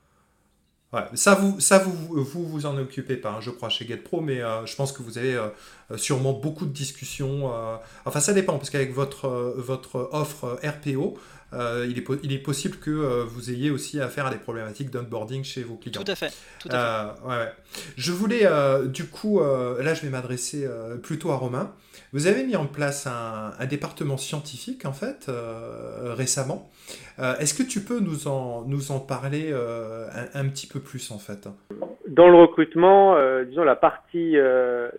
[1.13, 4.41] Ça, vous, ça vous, vous vous en occupez pas, hein, je crois, chez GetPro, mais
[4.41, 7.53] euh, je pense que vous avez euh, sûrement beaucoup de discussions.
[7.53, 9.27] Euh, enfin, ça dépend, parce qu'avec votre,
[9.58, 11.17] votre offre RPO,
[11.53, 15.43] euh, il, est il, est possible que vous ayez aussi affaire à des problématiques d'onboarding
[15.43, 16.03] chez vos clients.
[16.03, 16.34] Tout à fait.
[16.60, 17.27] Tout à fait.
[17.27, 17.53] Ouais,
[17.97, 18.47] Je voulais,
[18.88, 20.67] du coup, là, je vais m'adresser
[21.03, 21.71] plutôt à Romain.
[22.15, 25.30] Vous avez mis en place un, département scientifique, en fait,
[26.17, 26.69] récemment.
[27.19, 31.19] Est-ce que tu peux nous en, nous en parler un, un, petit peu plus, en
[31.19, 31.47] fait?
[32.08, 34.38] Dans le recrutement, disons, la partie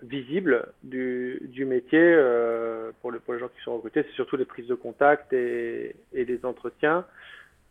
[0.02, 4.44] visible du, du métier, euh, pour, pour, les gens qui sont recrutés, c'est surtout les
[4.44, 7.04] prises de contact et, et les entretiens.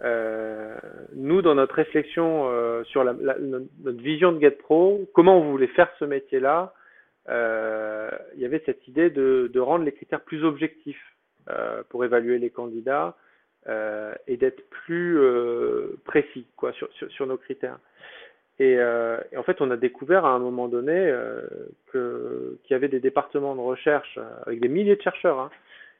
[0.03, 0.75] Euh,
[1.15, 6.05] nous, dans notre réflexion euh, sur notre vision de GetPro, comment on voulait faire ce
[6.05, 6.73] métier-là,
[7.27, 11.15] il y avait cette idée de, rendre les critères plus objectifs
[11.89, 13.15] pour évaluer les candidats
[13.67, 15.19] et d'être plus
[16.05, 16.45] précis
[17.09, 17.79] sur, nos critères.
[18.61, 21.41] Euh, et, en fait, on a découvert à un moment donné euh,
[21.91, 25.49] qu'il y avait des départements de recherche euh, avec des milliers de chercheurs hein,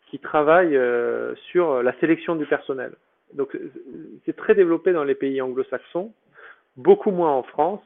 [0.09, 0.79] qui travaillent
[1.51, 2.93] sur la sélection du personnel.
[3.33, 3.57] Donc,
[4.25, 6.13] c'est très développé dans les pays anglo-saxons,
[6.77, 7.81] beaucoup moins en France.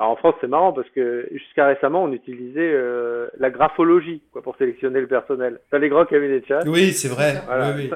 [0.00, 4.40] Alors en France, c'est marrant parce que jusqu'à récemment, on utilisait euh, la graphologie quoi,
[4.40, 5.60] pour sélectionner le personnel.
[5.70, 6.64] Dans les grands cabinets de chasse.
[6.66, 7.34] Oui, c'est vrai.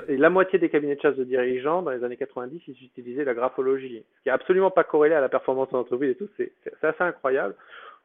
[0.09, 3.25] Et la moitié des cabinets de chasse de dirigeants, dans les années 90, ils utilisaient
[3.25, 4.05] la graphologie.
[4.19, 6.29] Ce qui est absolument pas corrélé à la performance de l'entreprise et tout.
[6.37, 7.55] C'est assez incroyable.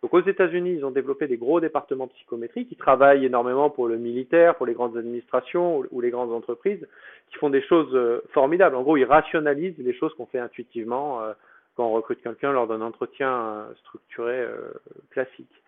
[0.01, 3.97] Donc aux États-Unis, ils ont développé des gros départements psychométriques qui travaillent énormément pour le
[3.97, 6.87] militaire, pour les grandes administrations ou, les grandes entreprises,
[7.31, 8.77] qui font des choses euh, formidables.
[8.77, 11.21] En gros, ils rationalisent les choses qu'on fait intuitivement.
[11.21, 11.33] Euh,
[11.79, 14.73] quand on recrute quelqu'un lors d'un entretien euh, structuré euh,
[15.11, 15.63] classique.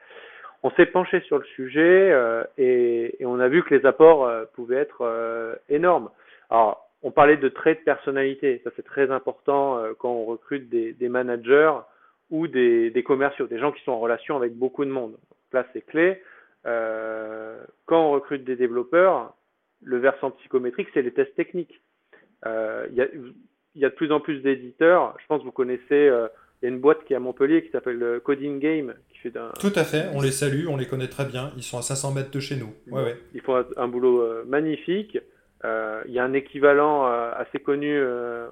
[0.62, 4.76] On s'est penché sur le sujet euh, et, on a vu que les apports pouvaient
[4.76, 6.10] être énormes.
[6.50, 11.10] Alors, on parlait de traits de personnalité, ça c'est très important quand on recrute des,
[11.10, 11.74] managers
[12.30, 15.16] ou des, commerciaux, des gens qui sont en relation avec beaucoup de monde.
[15.54, 16.22] là c'est clé.
[16.66, 19.34] quand on recrute des développeurs,
[19.82, 21.82] le versant psychométrique, c'est les tests techniques.
[23.76, 25.16] Il y a de plus en plus d'éditeurs.
[25.22, 26.28] Je pense que vous connaissez, euh,
[26.62, 28.94] il y a une boîte qui est à Montpellier qui s'appelle euh, Coding Game.
[29.10, 31.52] Qui fait Tout à fait, on les salue, on les connaît très bien.
[31.58, 32.74] Ils sont à 500 mètres de chez nous.
[32.92, 33.18] Ouais, ouais.
[33.34, 35.18] Ils font un, boulot euh, magnifique.
[35.64, 38.02] il y a un équivalent assez connu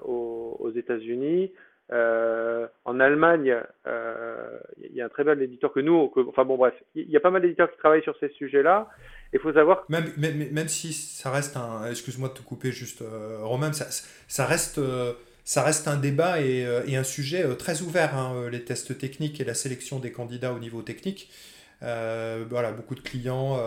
[0.05, 1.51] aux, aux États-Unis.
[1.91, 7.09] en Allemagne, il y a un très bel éditeur que nous, enfin bon bref, il
[7.09, 8.89] y a pas mal d'éditeurs qui travaillent sur ces sujets-là.
[9.33, 9.83] Il faut savoir.
[9.89, 11.89] Même, même, même, si ça reste un.
[11.89, 13.87] Excuse-moi de te couper juste, euh, Romain, ça,
[14.27, 14.77] ça reste.
[14.77, 15.13] Euh,
[15.45, 19.41] ça reste un débat et, euh, et un sujet très ouvert, hein, les tests techniques
[19.41, 21.31] et la sélection des candidats au niveau technique.
[21.81, 23.57] voilà, beaucoup de clients,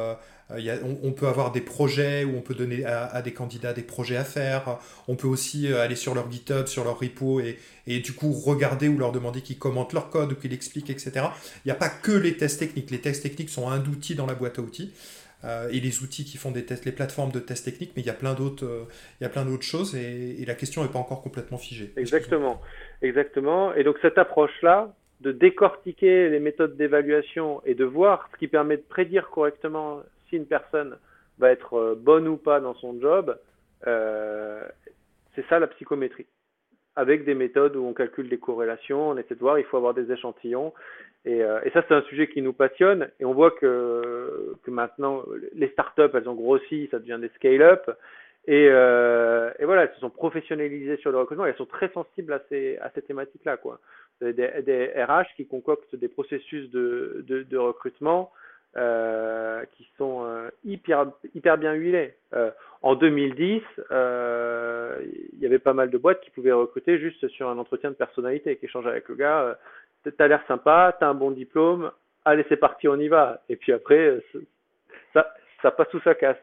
[0.56, 3.82] y a, on, peut avoir des projets où on peut donner à, des candidats des
[3.82, 4.78] projets à faire.
[5.08, 8.86] On peut aussi aller sur leur GitHub, sur leur repo et, et du coup regarder
[8.86, 11.26] ou leur demander qu'ils commentent leur code ou qu'ils expliquent, etc.
[11.64, 12.92] Il n'y a pas que les tests techniques.
[12.92, 14.92] Les tests techniques sont un outil dans la boîte à outils.
[15.44, 18.06] Euh, et les outils qui font des tests, les plateformes de tests techniques, mais il
[18.06, 18.84] y a plein d'autres, euh,
[19.20, 21.92] il y a plein d'autres choses et, la question n'est pas encore complètement figée.
[21.96, 22.60] Exactement,
[23.00, 23.74] exactement.
[23.74, 28.76] Et donc cette approche-là, de décortiquer les méthodes d'évaluation et de voir ce qui permet
[28.76, 30.96] de prédire correctement si une personne
[31.38, 33.36] va être euh, bonne ou pas dans son job,
[35.34, 36.26] c'est ça la psychométrie
[36.96, 39.94] avec des méthodes où on calcule des corrélations, on essaie de voir, il faut avoir
[39.94, 40.72] des échantillons.
[41.24, 43.08] Et, euh, ça, c'est un sujet qui nous passionne.
[43.20, 45.22] Et on voit que, maintenant,
[45.54, 47.90] les startups, elles ont grossi, ça devient des scale-up.
[48.46, 52.42] Et, euh, voilà, elles se sont professionnalisées sur le recrutement elles sont très sensibles à
[52.48, 53.58] ces, à ces thématiques-là.
[54.20, 58.32] Des, RH qui concoctent des processus de recrutement
[58.76, 62.14] euh, qui sont euh, hyper, hyper bien huilés.
[62.34, 62.50] Euh,
[62.82, 67.58] en 2010, il y avait pas mal de boîtes qui pouvaient recruter juste sur un
[67.58, 69.58] entretien de personnalité, qui échangeait avec le gars.
[70.16, 71.92] t'as l'air sympa, t'as un bon diplôme,
[72.24, 73.42] allez c'est parti, on y va.
[73.48, 74.20] Et puis après,
[75.12, 76.38] ça, ça passe ou ça casse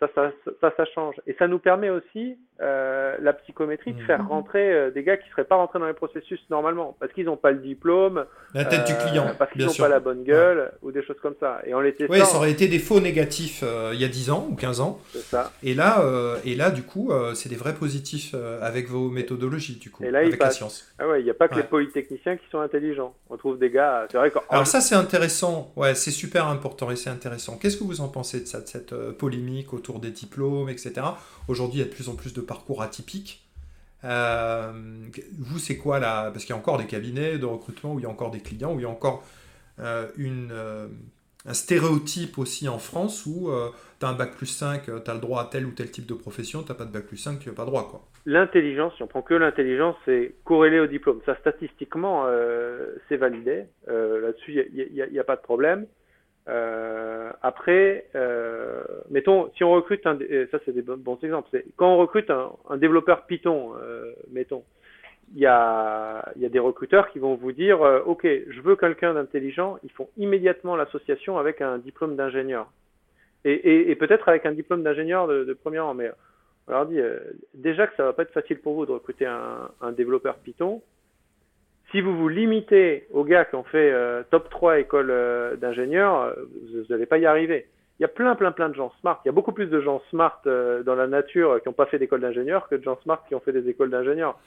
[0.00, 1.16] ça, ça, ça, change.
[1.26, 4.28] Et ça nous permet aussi, euh, la psychométrie, de faire mhm.
[4.28, 7.24] rentrer euh, des gars qui ne seraient pas rentrés dans les processus normalement, parce qu'ils
[7.24, 10.24] n'ont pas le diplôme, la tête du client, euh, parce qu'ils n'ont pas la bonne
[10.24, 11.62] gueule, ou des choses comme ça.
[11.64, 14.46] Et on les Oui, ça aurait été des faux négatifs il y a 10 ans
[14.50, 15.00] ou 15 ans.
[15.14, 15.52] Ça.
[15.62, 16.04] Et là,
[16.44, 20.18] et là du coup, c'est des vrais positifs avec vos méthodologies, du coup, et là,
[20.18, 20.92] avec la science.
[20.98, 23.14] Ah ouais, il n'y a pas que les polytechniciens qui sont intelligents.
[23.30, 26.96] On trouve des gars, c'est vrai Alors ça, c'est intéressant, ouais, c'est super important et
[26.96, 27.56] c'est intéressant.
[27.56, 30.92] Qu'est-ce que vous en pensez de ça, de cette polémique autour des diplômes, etc.
[31.48, 33.46] Aujourd'hui, il y a de plus en plus de parcours atypiques.
[34.04, 34.72] Euh,
[35.38, 38.02] vous, c'est quoi là Parce qu'il y a encore des cabinets de recrutement où il
[38.02, 39.22] y a encore des clients, où il y a encore
[39.78, 40.88] euh, une, euh,
[41.46, 43.50] un stéréotype aussi en France où
[44.00, 46.06] tu as un bac plus 5, tu as le droit à tel ou tel type
[46.06, 47.88] de profession, tu pas de bac plus 5, tu n'as pas droit.
[47.88, 48.02] quoi.
[48.26, 51.20] L'intelligence, si on prend que l'intelligence, c'est corrélé au diplôme.
[51.24, 52.26] Ça, statistiquement,
[53.08, 53.66] c'est validé.
[53.86, 55.86] Là-dessus, il n'y a, a, pas de problème.
[56.50, 60.18] Euh, après, euh, mettons, si on recrute un,
[60.50, 64.64] ça c'est des bons, exemples, quand on recrute un, développeur Python, euh, mettons,
[65.34, 69.92] il y a, des recruteurs qui vont vous dire, ok, je veux quelqu'un d'intelligent, ils
[69.92, 72.68] font immédiatement l'association avec un diplôme d'ingénieur,
[73.44, 76.10] et, peut-être avec un diplôme d'ingénieur de, premier rang, mais
[76.66, 76.98] on leur dit
[77.54, 80.82] déjà que ça va pas être facile pour vous de recruter un développeur Python,
[81.90, 86.22] si vous vous limitez aux gars qui ont fait euh, top 3 école euh, d'ingénieurs,
[86.22, 86.34] euh,
[86.72, 87.66] vous n'allez pas y arriver.
[87.98, 89.20] Il y a plein, plein, plein de gens smart.
[89.24, 91.98] Il y a beaucoup plus de gens smart dans la nature qui n'ont pas fait
[91.98, 94.38] d'école d'ingénieur que de gens smart qui ont fait des écoles d'ingénieurs.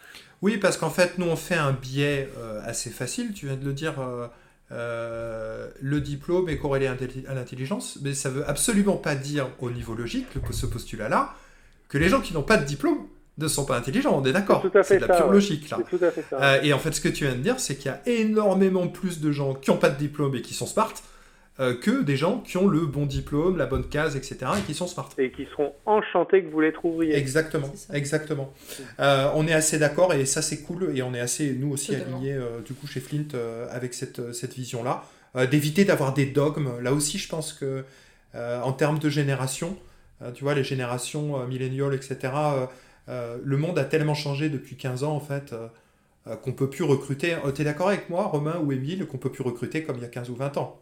[0.42, 2.30] Oui, parce qu'en fait, nous, on fait un biais
[2.66, 3.32] assez facile.
[3.32, 3.94] Tu viens de le dire,
[4.72, 6.96] le diplôme est corrélé à
[7.36, 11.36] l'intelligence, mais ça veut absolument pas dire au niveau logique, ce postulat-là,
[11.90, 13.06] que les gens qui n'ont pas de diplôme
[13.38, 14.64] ne sont pas intelligents, on est d'accord.
[14.84, 15.80] C'est de la pure logique là.
[16.34, 18.88] Euh, et en fait, ce que tu viens de dire, c'est qu'il y a énormément
[18.88, 20.94] plus de gens qui n'ont pas de diplôme et qui sont smart
[21.60, 24.38] euh, que des gens qui ont le bon diplôme, la bonne case, etc.
[24.58, 25.10] et qui sont smart.
[25.18, 27.16] Et qui seront enchantés que vous les trouviez.
[27.16, 28.54] Exactement, exactement.
[29.00, 31.96] Euh, on est assez d'accord et ça c'est cool et on est assez, nous aussi,
[31.96, 33.38] alignés du coup chez Flint
[33.72, 35.04] avec cette, cette vision-là.
[35.50, 36.80] D'éviter d'avoir des dogmes.
[36.82, 37.84] Là aussi, je pense que
[38.36, 39.76] en termes de génération,
[40.36, 42.32] tu vois, les générations milléniales, etc.,
[43.10, 45.68] euh, le monde a tellement changé depuis 15 ans, en fait, euh,
[46.28, 47.36] euh, qu'on peut plus recruter.
[47.54, 50.06] tu es d'accord avec moi, Romain ou Émile, qu'on peut plus recruter comme il y
[50.06, 50.80] a 15 ou 20 ans?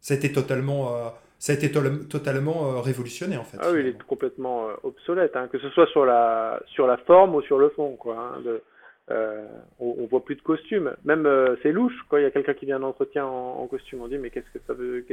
[0.00, 3.58] Ça a été totalement, ça a été totalement révolutionné, en fait.
[3.60, 7.34] Ah oui, il est complètement obsolète, hein, que ce soit sur la, sur la forme
[7.34, 8.16] ou sur le fond, quoi.
[8.16, 8.62] Hein, de
[9.10, 9.44] euh,
[9.80, 10.92] on, on, voit plus de costumes.
[11.04, 14.02] Même euh, c'est louche quand il y a quelqu'un qui vient en entretien en, costume.
[14.02, 15.04] On dit mais qu'est-ce que ça veut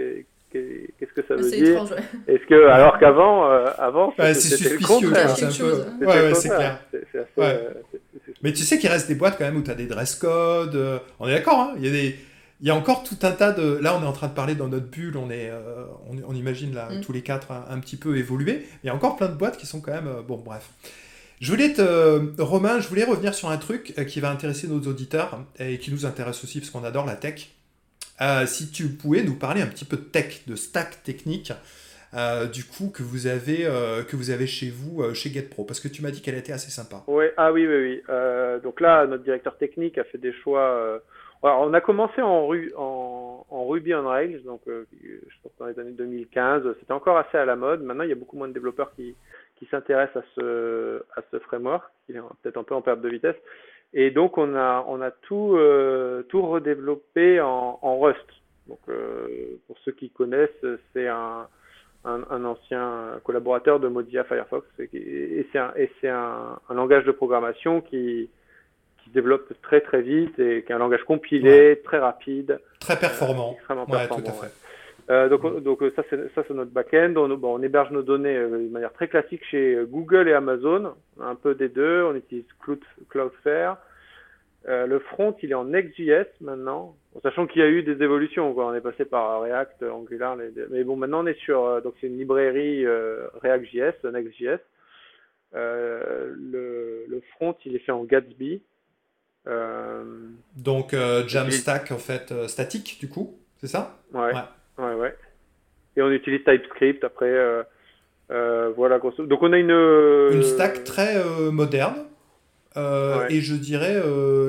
[0.51, 1.83] qu'est-ce que ça veut dire
[2.27, 5.13] Est-ce que alors qu'avant euh, avant c'est suspicieux,
[6.35, 6.79] c'est clair.
[8.43, 11.01] mais tu sais qu'il reste des boîtes quand même où tu as des dress codes.
[11.19, 12.15] on est d'accord hein il y a des
[12.59, 13.77] il y a encore tout un tas de.
[13.83, 15.51] Là, on est en train de parler dans notre bulle, on, est,
[16.27, 17.01] on, imagine là, mm.
[17.01, 18.65] tous les quatre un, petit peu évoluer.
[18.83, 20.09] Il y a encore plein de boîtes qui sont quand même.
[20.27, 20.67] bon, bref.
[21.39, 24.67] Je voulais te, euh, Romain, je voulais revenir sur un truc euh, qui va intéresser
[24.67, 27.49] nos auditeurs et qui nous intéresse aussi parce qu'on adore la tech.
[28.21, 31.53] Euh, si tu pouvais nous parler un petit peu de tech, de stack technique,
[32.51, 33.67] du coup que vous avez
[34.07, 36.71] que vous avez chez vous chez GetPro, parce que tu m'as dit qu'elle était assez
[36.71, 37.03] sympa.
[37.05, 38.01] Ouais, ah oui, oui, oui.
[38.63, 40.99] donc là, notre directeur technique a fait des choix.
[41.43, 45.91] on a commencé en, en, en, Ruby on Rails, donc je pense dans les années
[45.91, 46.63] 2015.
[46.79, 47.83] C'était encore assez à la mode.
[47.83, 49.13] Maintenant, il y a beaucoup moins de développeurs qui
[49.57, 53.09] qui s'intéresse à ce, à ce framework, qui est peut-être un peu en perte de
[53.09, 53.35] vitesse.
[53.93, 58.25] Et donc, on a, on a tout, euh, tout redéveloppé en, en Rust.
[58.67, 61.47] Donc, euh, pour ceux qui connaissent, c'est un,
[62.03, 64.67] un, un, ancien collaborateur de Mozilla Firefox.
[64.93, 68.29] Et, c'est un, et c'est un, un, langage de programmation qui,
[69.03, 72.59] qui développe très très vite et qui est un langage compilé, très rapide.
[72.79, 73.53] Très performant.
[73.53, 74.23] extrêmement performant.
[74.23, 74.66] Tout à fait.
[75.09, 77.17] Euh, donc, donc ça c'est ça c'est notre backend.
[77.17, 80.95] On, bon, on héberge nos données euh, de manière très classique chez Google et Amazon,
[81.19, 82.03] un peu des deux.
[82.03, 82.45] On utilise
[83.09, 83.77] Cloudflare.
[84.67, 88.03] Euh, le front, il est en Next.js maintenant, en sachant qu'il y a eu des
[88.03, 88.53] évolutions.
[88.53, 88.67] Quoi.
[88.67, 90.51] On est passé par React, Angular, les...
[90.71, 94.59] mais bon, maintenant on est sur euh, donc c'est une librairie euh, React.js, Next.js.
[95.53, 98.61] le, le front, il est fait en Gatsby.
[100.57, 100.93] donc
[101.27, 103.97] Jamstack en fait statique du coup, c'est ça?
[104.13, 104.33] Ouais.
[105.97, 107.25] Et on utilise TypeScript après.
[107.25, 107.63] Euh,
[108.29, 109.71] euh, voilà, Donc on a une.
[109.71, 112.05] Euh, une stack très moderne.
[113.29, 113.99] Et je dirais,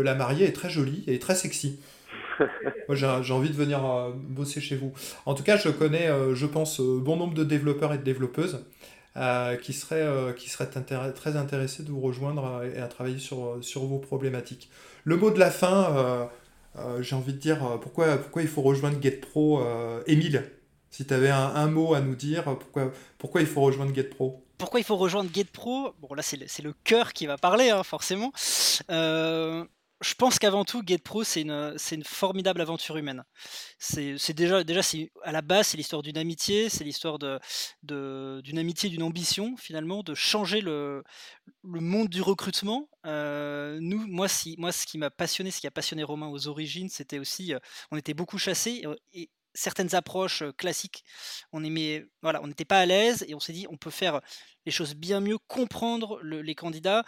[0.04, 1.80] la mariée est très jolie et très sexy.
[2.88, 3.80] Moi, j'ai envie de venir
[4.14, 4.92] bosser chez vous.
[5.24, 8.66] En tout cas, je connais, je pense, bon nombre de développeurs et de développeuses
[9.62, 13.98] qui seraient, qui seraient très intéressés de vous rejoindre et à travailler sur, sur vos
[13.98, 14.68] problématiques.
[15.04, 16.28] Le mot de la fin,
[17.00, 19.62] j'ai envie de dire, pourquoi, pourquoi il faut rejoindre GetPro
[20.06, 20.44] Émile,
[20.90, 22.56] si tu avais un, mot à nous dire,
[23.18, 27.12] pourquoi, il faut rejoindre GetPro pourquoi il faut rejoindre GetPro Bon, là, c'est le, cœur
[27.12, 28.32] qui va parler, hein, forcément.
[28.90, 29.64] Euh,
[30.00, 33.24] je pense qu'avant tout, GetPro, c'est une, formidable aventure humaine.
[33.78, 34.62] C'est, déjà,
[35.22, 37.38] à la base, c'est l'histoire d'une amitié, c'est l'histoire de,
[37.82, 41.02] de, d'une amitié, d'une ambition, finalement, de changer le,
[41.64, 42.88] monde du recrutement.
[43.06, 47.18] Euh, nous, moi, ce qui m'a passionné, ce qui a passionné Romain aux origines, c'était
[47.18, 47.58] aussi, euh,
[47.90, 48.84] on était beaucoup chassés
[49.58, 51.04] certaines approches classiques,
[51.52, 54.20] on aimait, voilà, on n'était pas à l'aise et on s'est dit, on peut faire
[54.66, 57.04] les choses bien mieux, comprendre les candidats.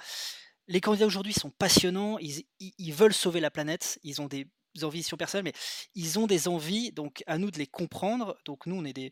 [0.66, 4.49] Les candidats aujourd'hui sont passionnants, ils, veulent sauver la planète, ils ont des
[4.83, 5.61] ambitions personnelles, mais
[5.95, 8.37] ils ont des envies, donc à nous de les comprendre.
[8.45, 9.11] Donc nous, on est des,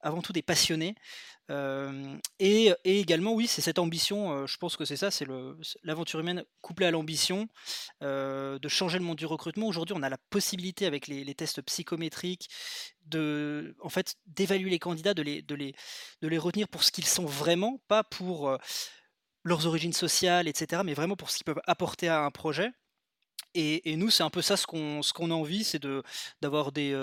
[0.00, 0.94] avant tout des passionnés.
[2.38, 5.26] et, également, oui, c'est cette ambition, je pense que c'est ça, c'est
[5.82, 7.48] l'aventure humaine couplée à l'ambition
[8.00, 9.66] de changer le monde du recrutement.
[9.66, 12.48] Aujourd'hui, on a la possibilité avec les, tests psychométriques
[13.14, 15.74] en fait, d'évaluer les candidats, de les, de, les,
[16.22, 18.56] de les retenir pour ce qu'ils sont vraiment, pas pour
[19.44, 22.70] leurs origines sociales, etc., mais vraiment pour ce qu'ils peuvent apporter à un projet.
[23.54, 26.02] Et, nous, c'est un peu ça ce qu'on ce qu'on a envie, c'est de
[26.40, 26.96] d'avoir des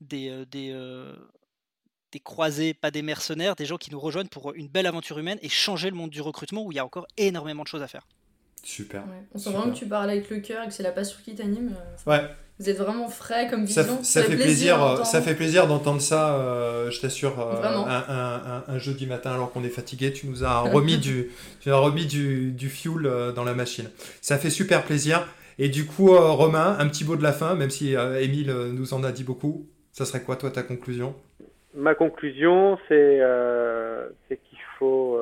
[0.00, 5.18] des, des, croisés, pas des mercenaires, des gens qui nous rejoignent pour une belle aventure
[5.18, 7.82] humaine et changer le monde du recrutement où il y a encore énormément de choses
[7.82, 8.06] à faire.
[8.62, 9.04] Super.
[9.34, 11.34] On sent vraiment que tu parles avec le cœur et que c'est la passion qui
[11.34, 11.74] t'anime.
[12.06, 12.22] Ouais.
[12.60, 14.04] Vous êtes vraiment frais comme vision.
[14.04, 19.06] Ça, fait, plaisir, ça fait plaisir d'entendre ça, euh, je t'assure, euh, un, un, jeudi
[19.06, 22.68] matin alors qu'on est fatigué, tu nous as remis, du, tu as remis du, du
[22.70, 23.90] fuel euh, dans la machine.
[24.20, 25.26] Ça fait super plaisir.
[25.58, 29.04] Et du coup, Romain, un petit mot de la fin, même si Émile nous en
[29.04, 29.66] a dit beaucoup.
[29.92, 31.14] Ça serait quoi, toi, ta conclusion?
[31.74, 33.20] Ma conclusion, c'est
[34.28, 35.20] qu'il faut,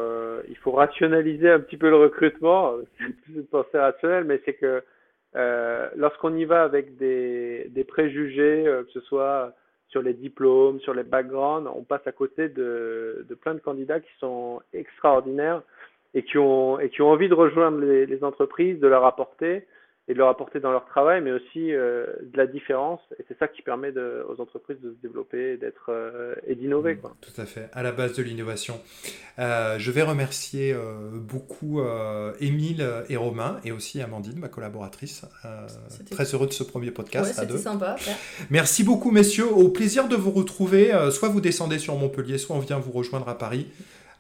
[0.49, 2.73] il faut rationaliser un petit peu le recrutement.
[2.99, 4.83] C'est une pensée rationnelle, mais c'est que
[5.35, 9.53] euh, lorsqu'on y va avec des, préjugés, euh, que ce soit
[9.89, 14.11] sur les diplômes, sur les backgrounds, on passe à côté de, plein de candidats qui
[14.19, 15.63] sont extraordinaires
[16.15, 19.67] et qui ont, et qui ont envie de rejoindre les entreprises, de leur apporter
[20.13, 23.01] et de leur apporter dans leur travail, mais aussi euh, de la différence.
[23.19, 26.97] Et c'est ça qui permet de, aux entreprises de se développer d'être, euh, et d'innover.
[26.97, 27.17] Quoi.
[27.23, 28.79] Tout à fait, à la base de l'innovation.
[29.39, 30.77] Euh, je vais remercier
[31.15, 31.81] beaucoup
[32.41, 35.25] Émile et Romain, et aussi Amandine, ma collaboratrice.
[36.11, 37.57] très heureux de ce premier podcast à deux.
[37.57, 37.97] sympa.
[38.51, 39.51] Merci beaucoup, messieurs.
[39.51, 40.93] Au plaisir de vous retrouver.
[41.11, 43.69] soit vous descendez sur Montpellier, soit on vient vous rejoindre à Paris.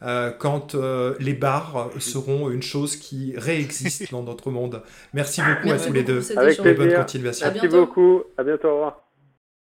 [0.04, 4.82] Euh, quand euh, les bars seront une chose qui réexiste dans notre monde.
[5.14, 6.38] Merci beaucoup à tous les deux.
[6.38, 7.46] Avec bonne continuation.
[7.52, 8.22] Merci beaucoup.
[8.36, 8.68] À bientôt.
[8.68, 9.11] Au revoir.